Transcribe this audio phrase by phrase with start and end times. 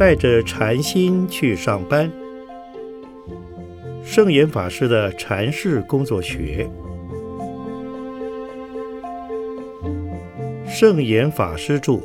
[0.00, 2.10] 带着禅心去上班。
[4.02, 6.66] 圣严法师的禅室工作学，
[10.66, 12.00] 圣严法师著。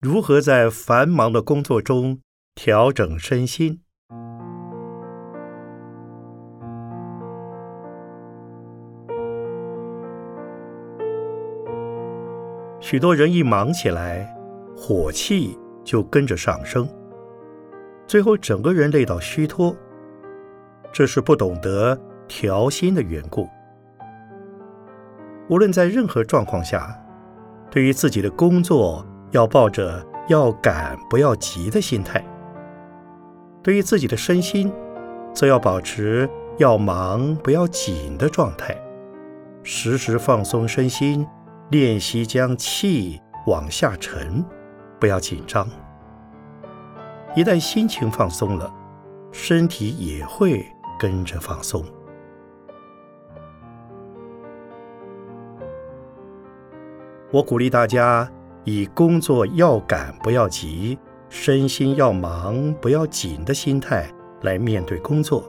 [0.00, 2.18] 如何在繁忙的工作中
[2.54, 3.80] 调整身心？
[12.78, 14.36] 许多人一忙起来，
[14.76, 16.86] 火气就跟着上升，
[18.06, 19.74] 最后整个人累到虚脱。
[20.92, 21.98] 这是不懂得
[22.28, 23.48] 调心的缘故。
[25.48, 26.94] 无论在任何状况下，
[27.70, 32.20] 对于自己的工作，要抱着要赶不要急的心态；
[33.62, 34.72] 对于自己的身心，
[35.32, 38.76] 则要保持要忙不要紧的状态，
[39.62, 41.26] 时时放松身心，
[41.70, 44.44] 练习将气往下沉，
[44.98, 45.68] 不要紧张。
[47.36, 48.72] 一旦心情放松了，
[49.30, 50.66] 身体也会
[50.98, 51.84] 跟着放松。
[57.30, 58.30] 我鼓励大家。
[58.64, 60.96] 以工作要赶不要急，
[61.34, 64.06] 身心要忙不要紧的心态
[64.42, 65.42] 来面对工作，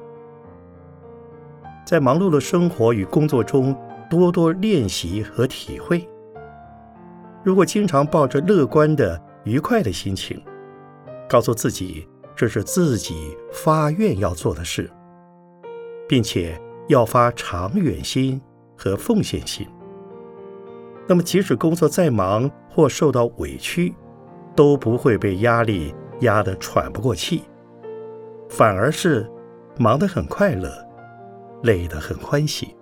[1.85, 3.75] 在忙碌的生活与工作中
[4.09, 6.07] 多多练习和体会。
[7.43, 10.41] 如果经常抱着乐观的、愉快的心情，
[11.27, 14.89] 告诉自己这是自己发愿要做的事，
[16.07, 18.41] 并且要发长远心
[18.77, 19.67] 和奉献心。
[21.05, 23.93] 那么，即使工作再忙或受到委屈，
[24.55, 27.43] 都不会被压力压得喘不过气，
[28.49, 29.29] 反而是
[29.77, 30.69] 忙得很快乐，
[31.63, 32.75] 累得很欢喜。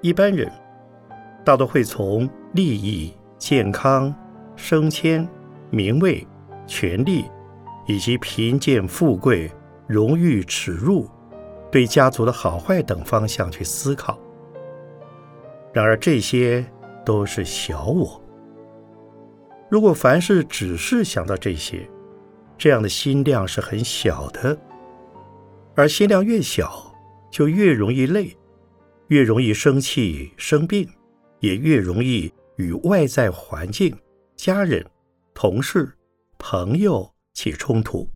[0.00, 0.50] 一般人
[1.44, 4.14] 大多会从利益、健康、
[4.56, 5.28] 升迁、
[5.68, 6.26] 名位、
[6.66, 7.24] 权力，
[7.86, 9.50] 以及贫贱、富贵、
[9.86, 11.06] 荣誉、耻辱。
[11.70, 14.18] 对家族的好坏等方向去思考，
[15.72, 16.64] 然而这些
[17.04, 18.20] 都是小我。
[19.70, 21.88] 如果凡事只是想到这些，
[22.58, 24.58] 这样的心量是很小的，
[25.76, 26.92] 而心量越小，
[27.30, 28.36] 就越容易累，
[29.08, 30.88] 越容易生气生病，
[31.38, 33.96] 也越容易与外在环境、
[34.34, 34.84] 家人、
[35.32, 35.96] 同事、
[36.36, 38.10] 朋友起冲突。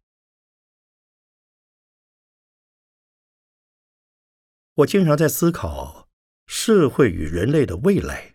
[4.75, 6.04] 我经常在思考
[6.47, 8.35] 社会与人类的未来，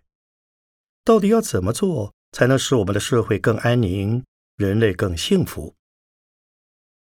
[1.04, 4.24] 到底要怎么做才能使我们的社会更安宁，
[4.56, 5.76] 人类更幸福？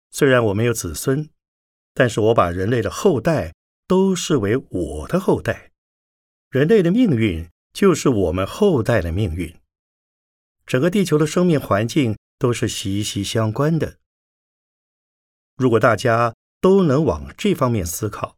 [0.10, 1.30] 虽然我没有子孙，
[1.94, 3.54] 但是我把人类的后代
[3.88, 5.72] 都视为我的后代，
[6.50, 9.58] 人类的命运就是我们后代的命运，
[10.66, 13.98] 整个地球的生命环境都是息息相关的。
[15.56, 18.38] 如果大家都能往这方面思考，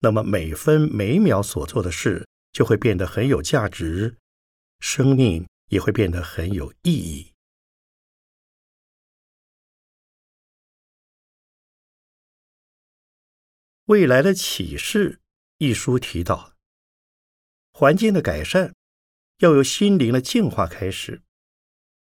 [0.00, 4.18] 那么每分每秒所做的事就会变得很有价值，
[4.78, 7.32] 生命也会变得很有意义。
[13.86, 15.20] 未来的启示
[15.58, 16.54] 一书提到，
[17.72, 18.74] 环境的改善
[19.38, 21.22] 要由心灵的净化开始，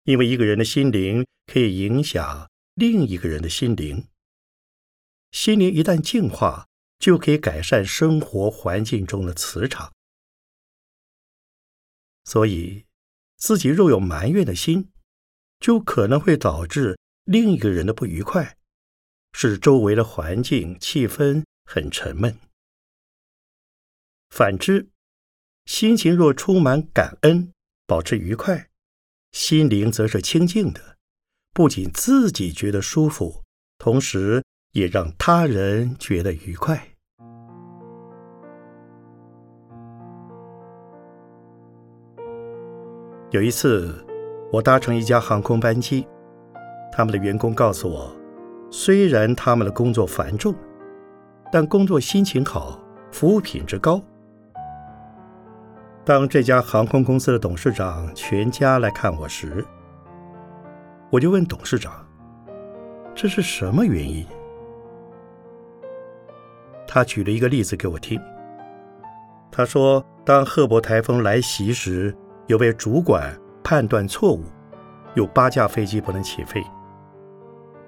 [0.05, 4.09] 因为一个人的心灵可以影响另一个人的心灵，
[5.31, 6.68] 心灵一旦净化。
[6.99, 9.93] 就可以改善生活环境中的磁场。
[12.25, 12.85] 所以，
[13.37, 14.91] 自己若有埋怨的心，
[15.61, 18.59] 就可能会导致另一个人的不愉快，
[19.33, 22.39] 使周围的环境气氛很沉闷。
[24.31, 24.89] 反之，
[25.65, 27.53] 心情若充满感恩，
[27.87, 28.69] 保持愉快，
[29.33, 30.99] 心灵则是清净的，
[31.55, 33.45] 不仅自己觉得舒服，
[33.79, 34.43] 同时。
[34.73, 36.88] 也让他人觉得愉快。
[43.31, 43.95] 有一次，
[44.51, 46.09] 我搭乘一家航空班机，
[46.91, 48.11] 他们的员工告诉我，
[48.71, 50.55] 虽然他们的工作繁重，
[51.53, 52.81] 但工作心情好，
[53.13, 54.03] 服务品质高。
[56.07, 59.63] 当这家航空公司的董事长全家来看我时，
[61.11, 61.93] 我就问董事长
[63.15, 64.25] ：“这是什么原因？”
[66.89, 68.19] 他举了一个例子给我听。
[69.51, 72.17] 他说：“当赫伯台风来袭时，
[72.49, 74.43] 有位主管判断错误，
[75.15, 76.65] 有八架飞机不能起飞，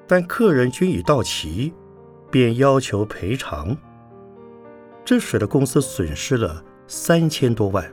[0.07, 1.73] 但客人均已到齐，
[2.31, 3.75] 便要求赔偿，
[5.03, 7.91] 这使得公司损失了三千多万。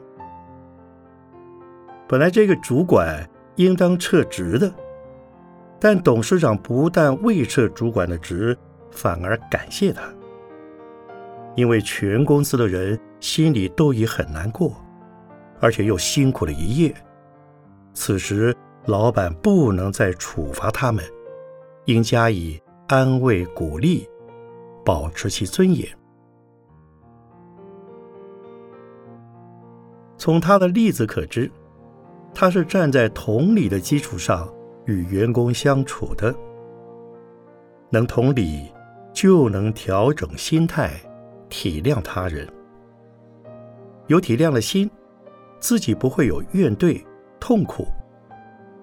[2.06, 3.26] 本来这个主管
[3.56, 4.70] 应当撤职的，
[5.80, 8.58] 但董事长不但未撤主管的职，
[8.92, 10.02] 反而感谢他，
[11.56, 14.76] 因为全公司的人心里都已很难过。
[15.60, 16.94] 而且又辛苦了一夜，
[17.94, 18.56] 此时
[18.86, 21.04] 老板不能再处罚他们，
[21.86, 24.08] 应加以安慰鼓励，
[24.86, 25.88] 保持其尊严。
[30.18, 31.52] 从他的例子可知，
[32.34, 34.52] 他是站在同理的基础上
[34.86, 36.34] 与员工相处的，
[37.90, 38.72] 能同理，
[39.14, 40.92] 就能调整心态，
[41.50, 42.48] 体谅他人，
[44.08, 44.90] 有体谅的心。
[45.60, 47.04] 自己不会有怨怼、
[47.40, 47.88] 痛苦，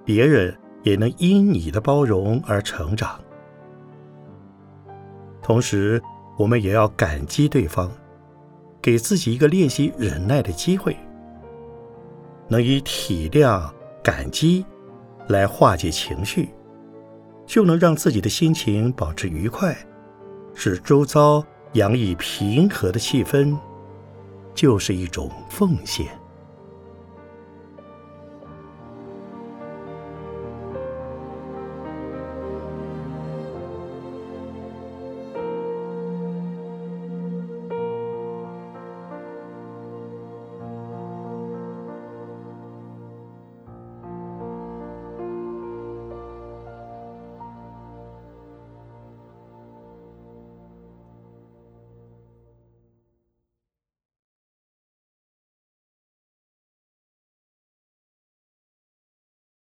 [0.04, 3.20] 别人也能因你的包容而成长。
[5.42, 6.00] 同时，
[6.36, 7.90] 我们也要感激对方，
[8.80, 10.96] 给自己一个练习忍耐的机会，
[12.48, 13.70] 能以体谅、
[14.02, 14.64] 感激
[15.28, 16.48] 来化解情绪，
[17.46, 19.76] 就能让自己的心情保持愉快，
[20.54, 21.44] 使周遭
[21.74, 23.56] 洋溢平和的气氛，
[24.54, 26.06] 就是一种奉献。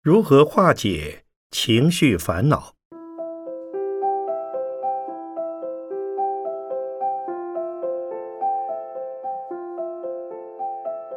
[0.06, 2.74] 如何化解情绪烦恼？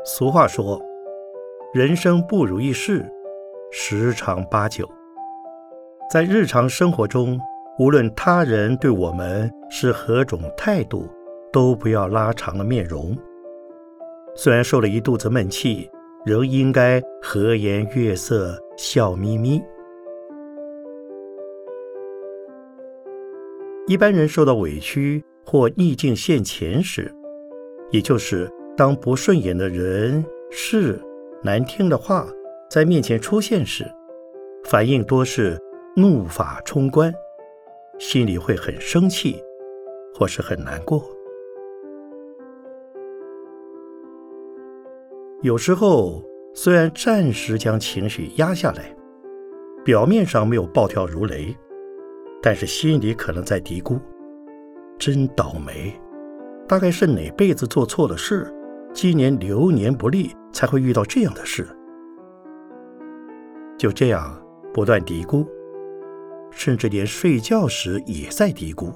[0.04, 0.82] 俗话说
[1.72, 3.08] ：“人生不如意事
[3.72, 4.90] 十常八九。”
[6.12, 7.40] 在日常生活中，
[7.78, 11.08] 无论他人对我们是何种态度，
[11.54, 13.16] 都不要拉长了面容。
[14.34, 15.88] 虽然受了一肚子闷气。
[16.25, 19.62] 仍应该和颜悦色，笑眯眯。
[23.88, 27.12] 一般人受到委屈或逆境现前时，
[27.89, 31.01] 也就是当不顺眼的人、事、
[31.42, 32.27] 难听的话
[32.69, 33.86] 在面前出现时，
[34.66, 35.57] 反应多是
[35.95, 37.12] 怒发冲冠，
[37.98, 39.42] 心里会很生气，
[40.13, 41.04] 或是很难过。
[45.42, 46.22] 有时候，
[46.54, 48.94] 虽然暂时将情绪压下来，
[49.86, 51.56] 表面上没有暴跳如雷，
[52.42, 53.98] 但是心里可能在嘀咕
[55.00, 55.98] ：“真倒霉，
[56.68, 58.54] 大概是哪辈子做错了事，
[58.94, 61.66] 今年流年不利，才会遇到这样的事。”
[63.80, 64.38] 就这样
[64.74, 65.48] 不断嘀咕，
[66.52, 68.92] 甚至连睡觉时也在嘀咕。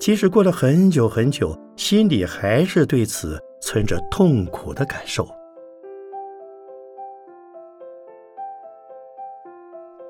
[0.00, 3.40] 即使过了很久很久，心里还是对此。
[3.60, 5.26] 存着痛苦的感受，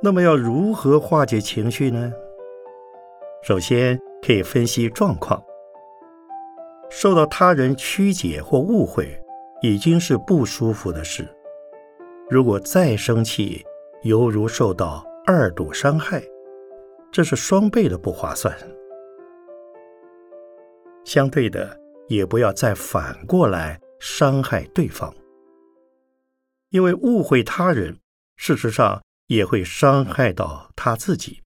[0.02, 2.12] 那么要如何化解情绪呢？
[3.42, 5.42] 首先可以分析状况。
[6.88, 9.20] 受到他人曲解或误会，
[9.60, 11.26] 已经是不舒服的事。
[12.28, 13.64] 如果再生气，
[14.02, 16.22] 犹如受到二度伤害，
[17.10, 18.56] 这是双倍的不划算。
[21.04, 21.85] 相对的。
[22.08, 25.14] 也不要再反过来伤害对方，
[26.70, 27.98] 因为误会他人，
[28.36, 31.42] 事实上也会伤害到他自己。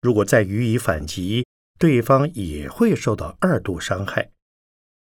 [0.00, 1.46] 如果再予以反击，
[1.78, 4.30] 对方也会受到二度伤害，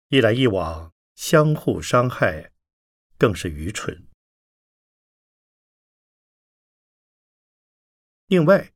[0.09, 2.51] 一来一往，相互伤害，
[3.17, 4.07] 更是愚蠢。
[8.27, 8.71] 另外，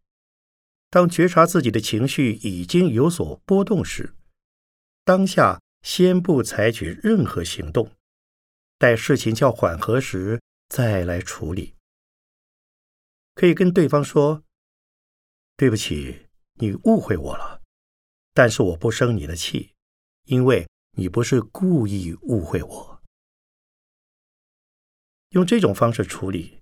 [0.89, 4.13] 当觉察自己的情绪已经有所波动时，
[5.11, 7.91] 当下先不采取任何行动，
[8.77, 11.75] 待事情较缓和时再来处理。
[13.35, 14.45] 可以跟对方说
[15.57, 16.27] ：“对不起，
[16.61, 17.61] 你误会我了，
[18.33, 19.73] 但是我不生你的气，
[20.27, 23.03] 因为你不是故意误会我。”
[25.31, 26.61] 用这种方式处理，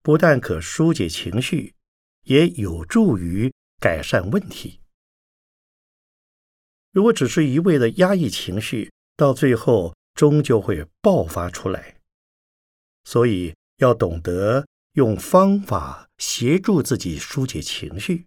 [0.00, 1.74] 不但可疏解情绪，
[2.22, 4.79] 也有助于改善问题。
[6.92, 11.96] 如果只是一味的压抑情绪，到最后终究会爆发出来。
[13.04, 18.26] 所以要懂得用方法协助自己疏解情绪。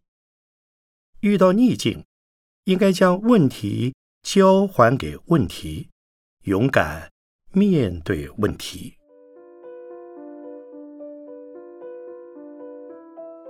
[1.20, 2.03] 遇到逆境，
[2.65, 5.89] 应该将问题交还给问题，
[6.43, 7.12] 勇敢
[7.51, 8.96] 面对问题。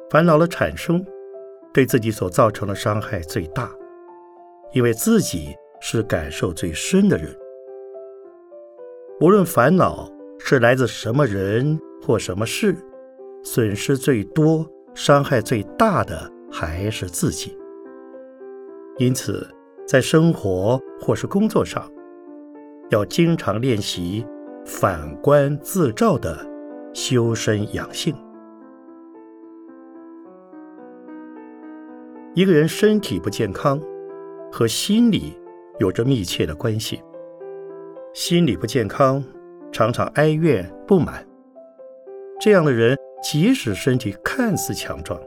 [0.10, 1.04] 烦恼的产生，
[1.74, 3.72] 对自己所造成的伤害最大，
[4.74, 7.34] 因为自己是感受最深的人。
[9.22, 12.76] 无论烦恼是来自什么人或什么事，
[13.44, 17.58] 损失最多、伤害最大的还是自己。
[18.98, 19.48] 因此，
[19.88, 21.90] 在生活或是工作上，
[22.90, 24.26] 要经常练习
[24.66, 26.46] 反观自照的
[26.94, 28.14] 修身养性。
[32.34, 33.80] 一个人身体不健康，
[34.54, 35.36] 和心理
[35.80, 37.02] 有着密切的关系。
[38.14, 39.24] 心理不健康，
[39.72, 41.26] 常常哀怨不满，
[42.40, 45.20] 这样的人即使身体看似强壮，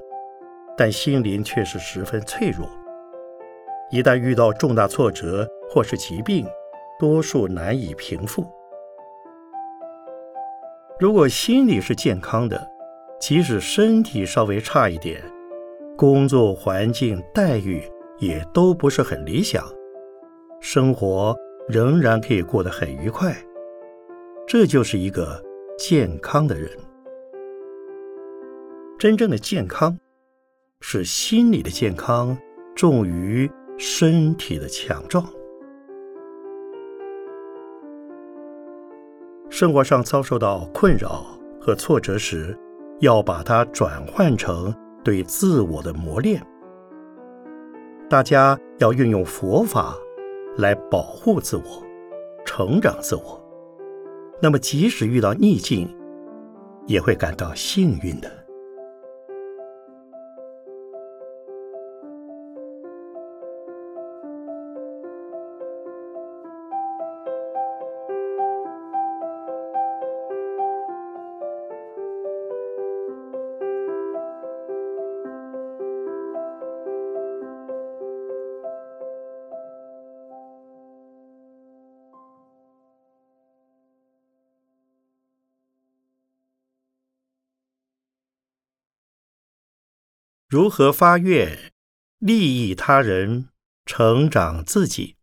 [0.78, 2.70] 但心灵却是十分脆弱。
[3.90, 6.46] 一旦遇到重大挫折或是疾病，
[6.96, 8.46] 多数难以平复。
[11.00, 12.64] 如果心理是健康的，
[13.18, 15.20] 即使身体稍微差一点，
[15.96, 17.82] 工作环境待遇
[18.18, 19.64] 也都不是很理想，
[20.60, 21.36] 生活
[21.68, 23.36] 仍然可以过得很愉快。
[24.46, 25.42] 这就是一个
[25.78, 26.70] 健康的人。
[28.98, 29.98] 真正的健康，
[30.80, 32.36] 是心理的健康
[32.74, 35.24] 重于身体的强壮。
[39.50, 41.26] 生活上遭受到困扰
[41.60, 42.56] 和挫折时，
[43.00, 44.74] 要把它转换成。
[45.04, 46.44] 对自我的磨练，
[48.08, 49.96] 大家要运用佛法
[50.58, 51.82] 来保护自我、
[52.44, 53.42] 成长自我。
[54.40, 55.88] 那么，即使遇到逆境，
[56.86, 58.30] 也会感到幸运的。
[90.56, 91.54] 如何发愿
[92.18, 93.48] 利益他人、
[93.84, 95.16] 成长自己？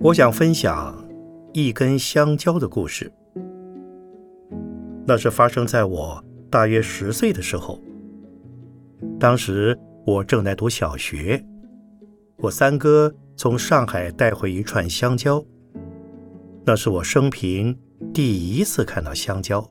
[0.00, 1.08] 我想分享
[1.52, 3.12] 一根香蕉的故事。
[5.06, 7.80] 那是发生在我大约十岁的时候，
[9.20, 11.40] 当时我正在读小学。
[12.42, 15.44] 我三哥从上海带回一串香蕉，
[16.64, 17.78] 那是我生平
[18.14, 19.70] 第一次看到香蕉。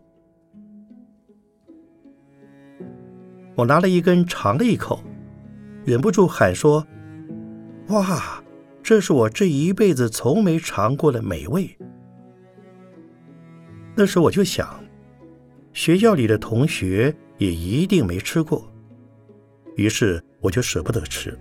[3.56, 5.04] 我拿了一根尝了一口，
[5.84, 6.86] 忍不住喊说
[7.90, 8.44] ：“哇，
[8.84, 11.76] 这是我这一辈子从没尝过的美味！”
[13.98, 14.80] 那时我就想，
[15.74, 18.72] 学校里的同学也一定没吃过，
[19.76, 21.36] 于是我就舍不得吃。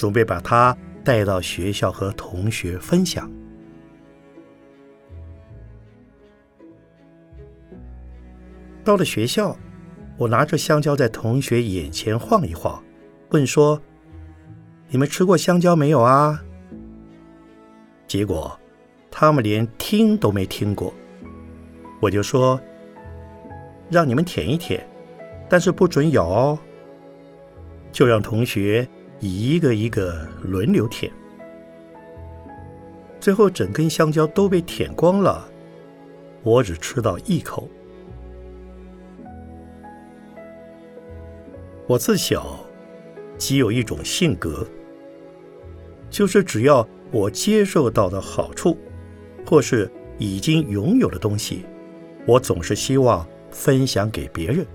[0.00, 3.30] 准备把它带到学校和同学分享。
[8.82, 9.54] 到了学校，
[10.16, 12.82] 我拿着香蕉在同学眼前晃一晃，
[13.28, 13.78] 问说
[14.88, 16.42] ：“你们吃过香蕉没有啊？”
[18.08, 18.58] 结果
[19.10, 20.94] 他们连听都没听过。
[22.00, 22.58] 我就说
[23.92, 24.82] ：“让你们舔一舔，
[25.46, 26.58] 但是不准咬哦。”
[27.92, 28.88] 就让同学。
[29.20, 31.12] 一个一个轮流舔，
[33.20, 35.46] 最后整根香蕉都被舔光了，
[36.42, 37.68] 我只吃到一口。
[41.86, 42.58] 我自小
[43.36, 44.66] 即有一种性格，
[46.08, 48.78] 就是只要我接受到的好处，
[49.44, 51.66] 或是已经拥有的东西，
[52.26, 54.66] 我总是希望分享给别人，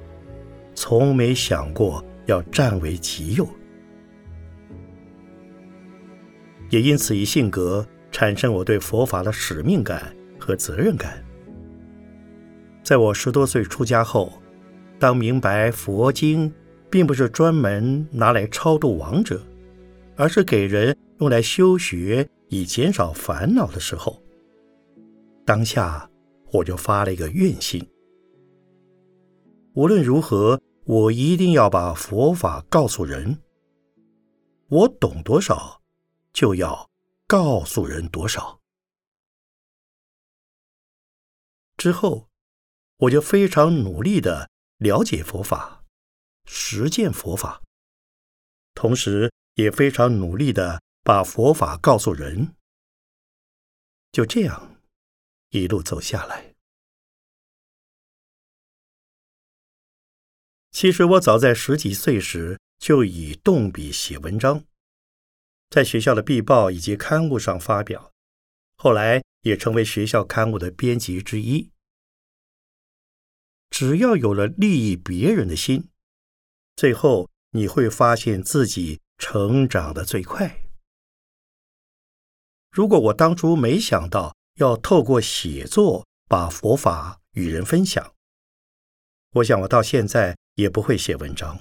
[0.76, 3.48] 从没想过要占为己有。
[6.76, 11.24] 也因此，以性格产生我对佛法的使命感和责任感。
[12.84, 14.34] 在我十多岁出家后，
[15.00, 16.54] 当明白佛经
[16.90, 19.42] 并不是专门拿来超度亡者，
[20.18, 24.22] 而是给人用来修学以减少烦恼的时候，
[25.46, 26.10] 当下
[26.52, 27.88] 我就发了一个愿心：
[29.76, 33.38] 无论如何，我一定要把佛法告诉人。
[34.68, 35.80] 我懂多少，
[36.36, 36.92] 就要
[37.28, 38.60] 告诉人多少。
[41.78, 42.30] 之后，
[42.98, 45.86] 我就非常努力的了解佛法，
[46.44, 47.64] 实践佛法，
[48.74, 52.54] 同时也非常努力的把佛法告诉人。
[54.12, 54.82] 就这样，
[55.52, 56.54] 一路走下来。
[60.72, 64.66] 其实我早在十几岁时就以动笔写文章，
[65.70, 68.12] 在学校的壁报以及刊物上发表，
[68.78, 71.70] 后来也成为学校刊物的编辑之一。
[73.70, 75.90] 只要有了利益别人的心，
[76.76, 80.62] 最后你会发现自己成长的最快。
[82.72, 88.14] 如果我当初没想到要透过写作把佛法与人分享，
[89.32, 91.60] 我想我到现在也不会写文章，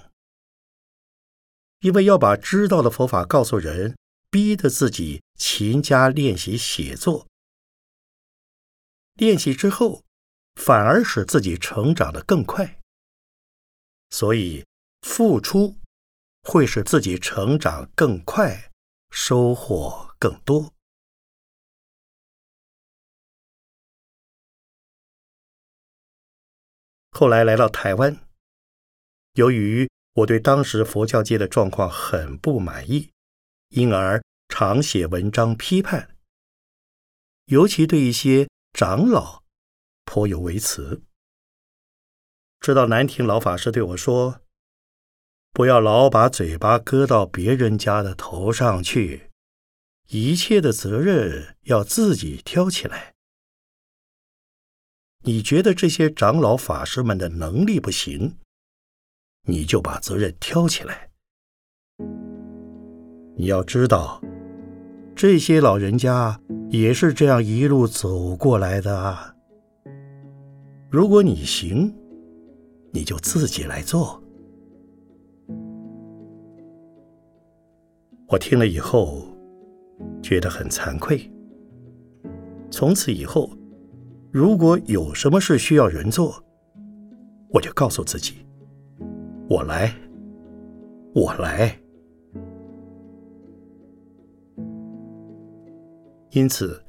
[1.84, 3.94] 因为要把知道的佛法告诉人，
[4.30, 7.26] 逼得自己勤加练习写作。
[9.16, 10.02] 练习之后，
[10.54, 12.80] 反而使自己成长得更快，
[14.08, 14.64] 所以
[15.02, 15.76] 付出
[16.44, 18.72] 会使自己成长更快，
[19.10, 20.72] 收获更多。
[27.10, 28.26] 后来来到台湾，
[29.34, 33.10] 由于我对当时佛教界的状况很不满意，
[33.70, 36.16] 因而常写文章批判，
[37.46, 39.42] 尤其对一些长老
[40.04, 41.02] 颇有微词。
[42.60, 44.40] 直到南亭老法师对我说
[45.52, 49.30] ：“不要老把嘴巴搁到别人家的头上去，
[50.08, 53.14] 一切的责任要自己挑起来。”
[55.26, 58.38] 你觉得这些长老法师们的能力不行，
[59.44, 61.10] 你就把责任挑起来。
[63.36, 64.20] 你要知道，
[65.14, 69.36] 这些老人家也是这样一路走过来的。
[70.90, 71.94] 如果你行，
[72.92, 74.22] 你就自己来做。
[78.28, 79.22] 我听了以后，
[80.22, 81.30] 觉得很惭愧。
[82.70, 83.50] 从此以后。
[84.32, 86.42] 如果有什么事需要人做，
[87.50, 88.44] 我就告诉自己
[89.48, 89.94] ：“我来，
[91.14, 91.78] 我来。”
[96.32, 96.82] 因此，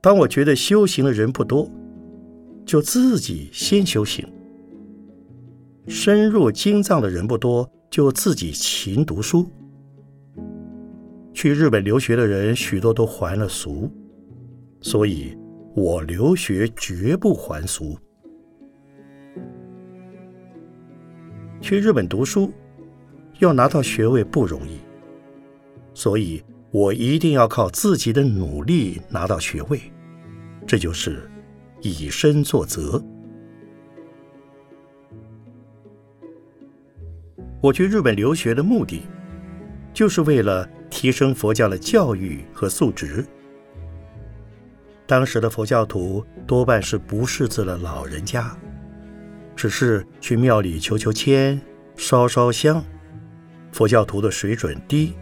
[0.00, 1.68] 当我觉得修行的人不多，
[2.64, 4.24] 就自己先修行；
[5.88, 9.48] 深入经藏的人不多，就自己勤读书。
[11.32, 13.90] 去日本留学的人许多都还了俗，
[14.80, 15.36] 所以。
[15.74, 17.96] 我留学绝不还俗。
[21.62, 22.52] 去日本读书，
[23.38, 24.80] 要拿到学位不容易，
[25.94, 29.80] 所以我一定要靠自己的努力拿到学位，
[30.66, 31.30] 这就是
[31.80, 33.00] 以身作则。
[37.60, 39.02] 我去日本留学的目的，
[39.94, 43.24] 就是为了提升佛教的教育和素质。
[45.06, 48.56] 当时的佛教徒多半是不识字的老人家，
[49.62, 51.60] 只是去庙里求求签、
[51.94, 52.84] 烧烧香。
[53.70, 55.14] 佛教徒的水准低，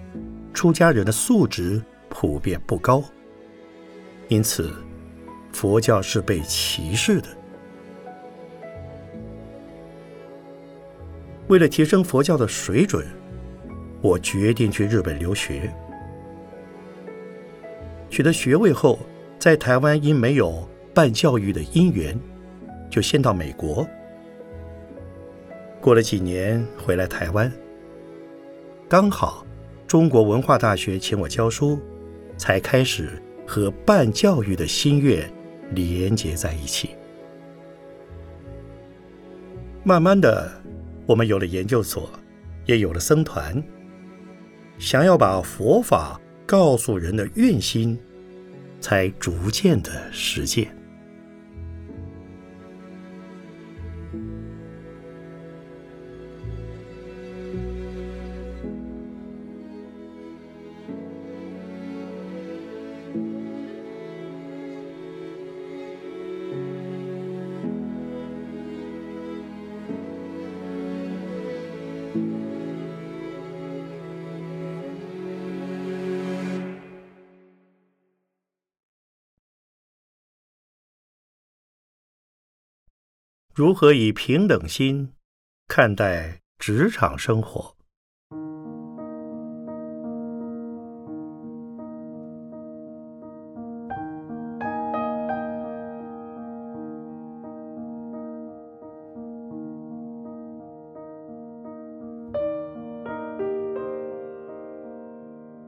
[0.55, 3.05] 出家人的素质普遍不高，
[4.29, 4.73] 因此
[5.53, 7.29] 佛教是被歧视的。
[11.49, 13.07] 为了提升佛教的水准，
[14.01, 15.71] 我决定去日本留学。
[18.09, 18.99] 取得学位后。
[19.39, 22.19] 在台湾因没有办教育的因缘，
[22.91, 23.87] 就先到美国。
[25.81, 27.51] 过了几年回来台湾，
[28.89, 29.47] 刚好
[29.87, 31.81] 中国文化大学请我教书，
[32.37, 33.11] 才开始
[33.47, 35.33] 和办教育的心愿
[35.71, 36.91] 连结在一起。
[39.83, 40.51] 慢慢的，
[41.07, 42.11] 我们有了研究所，
[42.67, 43.63] 也有了僧团，
[44.79, 47.99] 想要把佛法告诉人的愿心。
[48.81, 50.75] 才逐渐的实践。
[83.61, 85.13] 如何以平等心
[85.69, 87.77] 看待职场生活？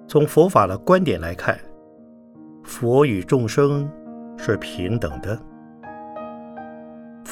[0.09, 1.61] 从佛法的观点来看，
[2.65, 3.87] 佛与众生
[4.39, 5.39] 是平等的。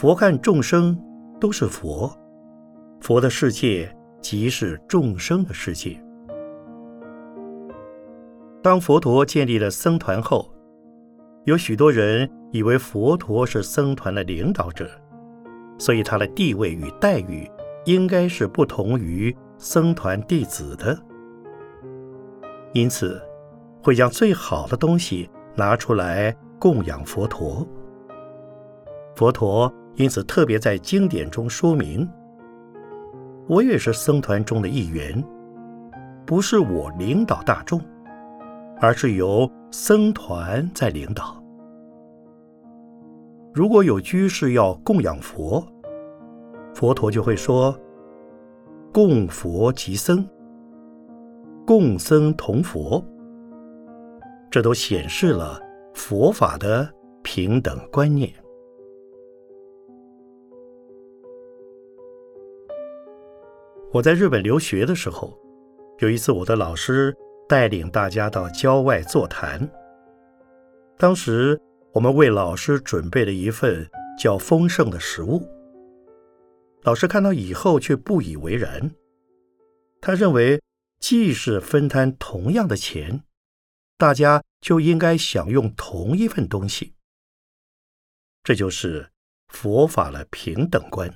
[0.00, 0.98] 佛看众生
[1.38, 2.10] 都是佛，
[3.02, 6.02] 佛的世界即是众生的世界。
[8.62, 10.50] 当佛陀建立了僧团后，
[11.44, 14.88] 有许多人以为佛陀是僧团的领导者，
[15.76, 17.46] 所以他的地位与待遇
[17.84, 20.98] 应该是不同于僧团弟子的。
[22.72, 23.20] 因此，
[23.82, 27.68] 会将最好的东西拿出来供养佛陀。
[29.14, 32.08] 佛陀因此特别在经典中说明
[33.46, 35.22] ：“我也是僧团中的一员，
[36.24, 37.78] 不是我领导大众，
[38.80, 41.36] 而是由僧团在领导。
[43.52, 45.62] 如果有居士要供养佛，
[46.74, 47.78] 佛陀就会说
[48.94, 50.26] ：‘供佛即僧。’”
[51.68, 53.04] 共僧同佛，
[54.50, 55.60] 这都显示了
[55.92, 56.90] 佛法的
[57.22, 58.32] 平等观念。
[63.92, 65.36] 我在日本留学的时候，
[65.98, 67.14] 有一次我的老师
[67.48, 69.68] 带领大家到郊外座谈。
[70.96, 71.60] 当时
[71.92, 75.42] 我们为老师准备了一份较丰盛的食物，
[76.82, 78.90] 老师看到以后却不以为然，
[80.00, 80.60] 他认为。
[81.00, 83.24] 既是分摊同样的钱，
[83.96, 86.92] 大家就应该享用同一份东西。
[88.44, 89.08] 这就是
[89.48, 91.10] 佛法的平等观。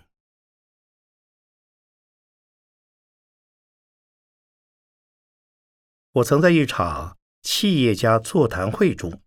[6.14, 9.20] 我曾在一场企业家座谈会中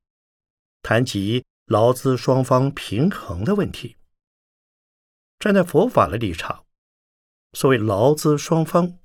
[0.81, 3.95] 谈及劳资双方平衡的问题。
[5.39, 6.65] 站在佛法的立场，
[7.53, 8.97] 所谓劳资双方，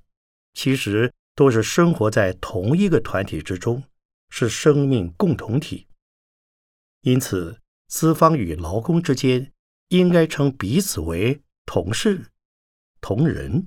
[0.54, 1.12] 其实。
[1.34, 3.82] 都是生活在同一个团体之中，
[4.28, 5.88] 是生命共同体。
[7.00, 9.50] 因此，资方与劳工之间
[9.88, 12.26] 应该称彼此为同事、
[13.00, 13.66] 同仁。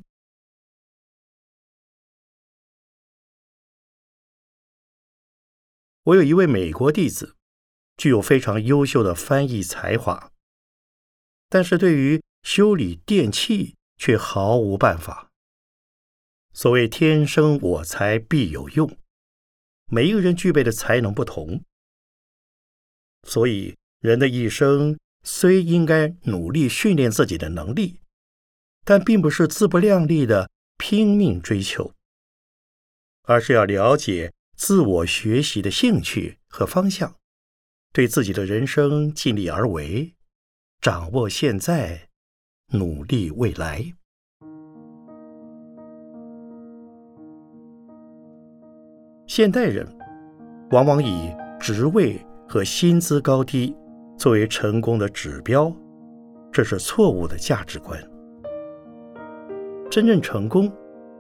[6.06, 7.36] 我有一位美国弟子，
[7.98, 10.32] 具有非常优秀的翻译才华，
[11.50, 15.32] 但是对于修理电器却毫无办法。
[16.54, 18.96] 所谓“天生我材必有用”，
[19.90, 21.64] 每一个人具备的才能不同，
[23.24, 28.00] 所以人的一生虽应该努力训练自己的能力，
[28.84, 31.96] 但并不是自不量力的拼命追求，
[33.24, 37.16] 而是要了解自我学习的兴趣和方向，
[37.92, 40.16] 对自己的人生尽力而为，
[40.80, 42.08] 掌握现在，
[42.70, 43.94] 努力未来。
[49.28, 49.86] 现代人
[50.72, 53.76] 往往以职位和薪资高低
[54.18, 55.76] 作为成功的指标，
[56.52, 58.02] 这是错误的价值观。
[59.92, 60.72] 真正成功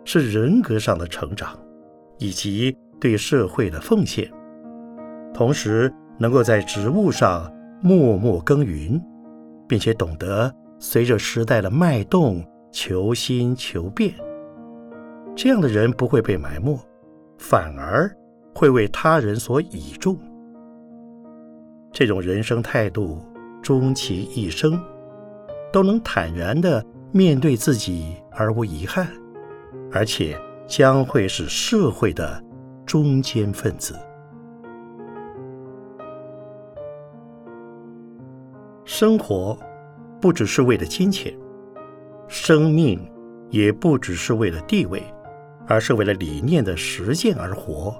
[0.05, 1.59] 是人格上的成长，
[2.17, 4.29] 以及对社会的奉献，
[5.33, 9.01] 同时能够在职务上默默耕耘，
[9.67, 14.13] 并且懂得随着时代的脉动求新求变。
[15.35, 16.79] 这样的人不会被埋没。
[17.37, 18.09] 反而
[18.53, 20.17] 会为他人所倚重，
[21.91, 23.21] 这种人生态度，
[23.61, 24.81] 终其一生
[25.73, 26.81] 都能坦然地
[27.11, 29.05] 面对自己而无遗憾，
[29.91, 32.41] 而且将会是社会的
[32.85, 33.95] 中坚分子。
[38.83, 39.57] 生活
[40.21, 41.33] 不只是为了金钱，
[42.27, 42.99] 生命
[43.49, 45.03] 也不只是为了地位。
[45.67, 47.99] 而是为了理念的实践而活，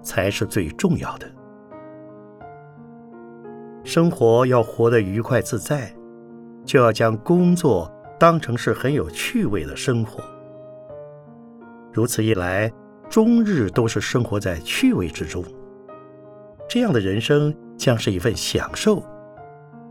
[0.00, 1.30] 才是最重要的。
[3.84, 5.94] 生活要活得愉快自在，
[6.64, 10.24] 就要将工作当成是很有趣味的生活。
[11.92, 12.72] 如此一来，
[13.12, 15.44] 终日都是生活在趣味之中，
[16.66, 19.04] 这样的人生将是一份享受。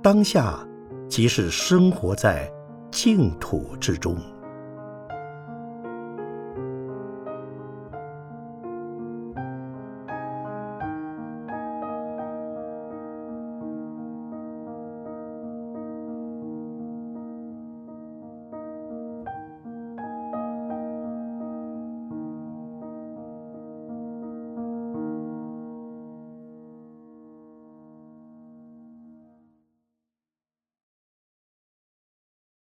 [0.01, 0.59] 当下
[1.07, 2.51] 即是生活在
[2.89, 4.17] 净土之中。